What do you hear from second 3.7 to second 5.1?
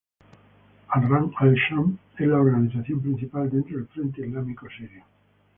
del Frente Islámico Sirio.